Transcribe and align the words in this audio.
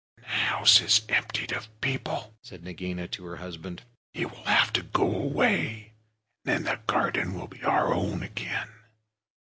"When 0.15 0.23
the 0.23 0.27
house 0.31 0.81
is 0.81 1.01
emptied 1.09 1.51
of 1.51 1.79
people," 1.79 2.35
said 2.41 2.63
Nagaina 2.63 3.07
to 3.09 3.23
her 3.25 3.35
husband, 3.35 3.83
"he 4.15 4.25
will 4.25 4.43
have 4.45 4.73
to 4.73 4.81
go 4.81 5.03
away, 5.03 5.93
and 6.43 6.43
then 6.43 6.63
the 6.63 6.81
garden 6.87 7.35
will 7.35 7.47
be 7.47 7.63
our 7.63 7.93
own 7.93 8.23
again. 8.23 8.71